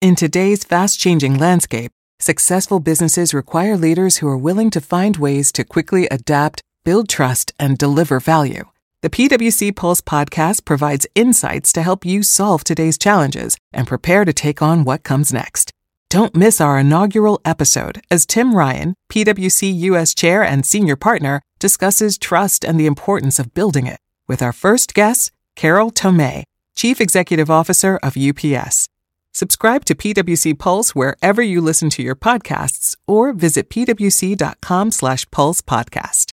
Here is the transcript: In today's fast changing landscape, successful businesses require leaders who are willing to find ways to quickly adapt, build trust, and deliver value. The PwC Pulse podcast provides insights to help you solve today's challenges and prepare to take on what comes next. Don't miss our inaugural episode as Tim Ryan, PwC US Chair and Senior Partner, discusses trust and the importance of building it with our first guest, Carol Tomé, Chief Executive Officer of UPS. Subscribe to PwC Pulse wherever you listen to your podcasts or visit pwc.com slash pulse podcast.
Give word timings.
In 0.00 0.14
today's 0.14 0.62
fast 0.62 1.00
changing 1.00 1.38
landscape, 1.38 1.90
successful 2.20 2.78
businesses 2.78 3.34
require 3.34 3.76
leaders 3.76 4.18
who 4.18 4.28
are 4.28 4.38
willing 4.38 4.70
to 4.70 4.80
find 4.80 5.16
ways 5.16 5.50
to 5.50 5.64
quickly 5.64 6.06
adapt, 6.08 6.60
build 6.84 7.08
trust, 7.08 7.52
and 7.58 7.76
deliver 7.76 8.20
value. 8.20 8.62
The 9.02 9.10
PwC 9.10 9.74
Pulse 9.74 10.00
podcast 10.00 10.64
provides 10.64 11.08
insights 11.16 11.72
to 11.72 11.82
help 11.82 12.04
you 12.04 12.22
solve 12.22 12.62
today's 12.62 12.96
challenges 12.96 13.56
and 13.72 13.88
prepare 13.88 14.24
to 14.24 14.32
take 14.32 14.62
on 14.62 14.84
what 14.84 15.02
comes 15.02 15.32
next. 15.32 15.72
Don't 16.10 16.36
miss 16.36 16.60
our 16.60 16.78
inaugural 16.78 17.40
episode 17.44 18.00
as 18.08 18.24
Tim 18.24 18.54
Ryan, 18.54 18.94
PwC 19.12 19.76
US 19.90 20.14
Chair 20.14 20.44
and 20.44 20.64
Senior 20.64 20.94
Partner, 20.94 21.42
discusses 21.58 22.18
trust 22.18 22.64
and 22.64 22.78
the 22.78 22.86
importance 22.86 23.40
of 23.40 23.52
building 23.52 23.88
it 23.88 23.98
with 24.28 24.42
our 24.42 24.52
first 24.52 24.94
guest, 24.94 25.32
Carol 25.56 25.90
Tomé, 25.90 26.44
Chief 26.76 27.00
Executive 27.00 27.50
Officer 27.50 27.98
of 28.00 28.16
UPS. 28.16 28.88
Subscribe 29.32 29.84
to 29.84 29.94
PwC 29.94 30.58
Pulse 30.58 30.94
wherever 30.96 31.40
you 31.40 31.60
listen 31.60 31.90
to 31.90 32.02
your 32.02 32.16
podcasts 32.16 32.96
or 33.06 33.32
visit 33.32 33.70
pwc.com 33.70 34.90
slash 34.90 35.30
pulse 35.30 35.60
podcast. 35.62 36.26